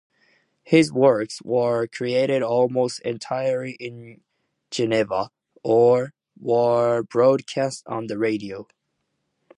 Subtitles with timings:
[0.63, 4.21] His works were created almost entirely in
[4.71, 5.29] Geneva
[5.63, 8.67] or were broadcast on the radio.